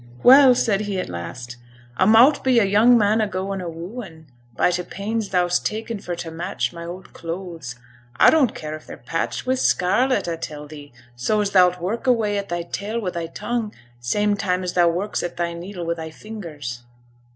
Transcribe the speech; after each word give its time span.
'Well,' 0.23 0.55
said 0.55 0.81
he 0.81 0.99
at 0.99 1.09
last; 1.09 1.57
'a 1.95 2.07
mought 2.07 2.43
be 2.43 2.57
a 2.57 2.65
young 2.65 2.97
man 2.97 3.21
a 3.21 3.27
goin' 3.27 3.61
a 3.61 3.69
wooin', 3.69 4.25
by 4.55 4.71
t' 4.71 4.81
pains 4.81 5.29
thou'st 5.29 5.63
taken 5.63 5.99
for 5.99 6.15
t' 6.15 6.31
match 6.31 6.73
my 6.73 6.85
oud 6.87 7.13
clothes. 7.13 7.75
I 8.15 8.31
don't 8.31 8.55
care 8.55 8.75
if 8.75 8.87
they're 8.87 8.97
patched 8.97 9.45
wi' 9.45 9.53
scarlet, 9.53 10.27
a 10.27 10.37
tell 10.37 10.65
thee; 10.65 10.91
so 11.15 11.39
as 11.39 11.51
thou'lt 11.51 11.79
work 11.79 12.07
away 12.07 12.39
at 12.39 12.49
thy 12.49 12.63
tale 12.63 12.99
wi' 12.99 13.11
thy 13.11 13.27
tongue, 13.27 13.75
same 13.99 14.35
time 14.35 14.63
as 14.63 14.73
thou 14.73 14.87
works 14.89 15.21
at 15.21 15.37
thy 15.37 15.53
needle 15.53 15.85
wi' 15.85 15.93
thy 15.93 16.09
fingers.' 16.09 16.81